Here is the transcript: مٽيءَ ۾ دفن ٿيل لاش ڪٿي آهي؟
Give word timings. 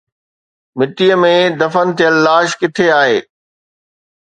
مٽيءَ 0.79 1.13
۾ 1.23 1.33
دفن 1.59 1.87
ٿيل 2.01 2.15
لاش 2.29 2.49
ڪٿي 2.65 2.85
آهي؟ 2.99 3.17